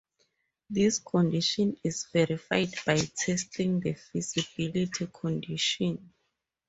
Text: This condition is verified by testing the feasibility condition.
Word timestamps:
This 0.67 0.97
condition 0.97 1.77
is 1.83 2.05
verified 2.11 2.71
by 2.87 2.97
testing 3.01 3.79
the 3.81 3.93
feasibility 3.93 5.07
condition. 5.13 6.11